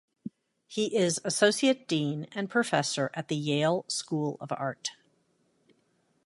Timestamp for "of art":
4.41-4.89